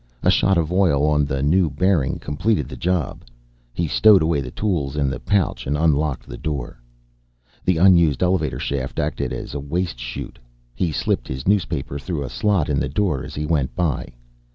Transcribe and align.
A 0.23 0.31
shot 0.31 0.57
of 0.57 0.71
oil 0.73 1.05
on 1.05 1.25
the 1.25 1.43
new 1.43 1.69
bearing 1.69 2.17
completed 2.17 2.67
the 2.67 2.75
job; 2.75 3.23
he 3.71 3.87
stowed 3.87 4.23
away 4.23 4.41
the 4.41 4.49
tools 4.49 4.95
in 4.97 5.11
the 5.11 5.19
pouch 5.19 5.67
and 5.67 5.77
unlocked 5.77 6.25
the 6.27 6.39
door. 6.39 6.81
The 7.65 7.77
unused 7.77 8.23
elevator 8.23 8.57
shaft 8.57 8.97
acted 8.97 9.31
as 9.31 9.53
waste 9.55 9.99
chute, 9.99 10.39
he 10.73 10.91
slipped 10.91 11.27
his 11.27 11.47
newspaper 11.47 11.99
through 11.99 12.23
a 12.23 12.29
slot 12.31 12.67
in 12.67 12.79
the 12.79 12.89
door 12.89 13.23
as 13.23 13.35
he 13.35 13.45
went 13.45 13.75
by. 13.75 14.07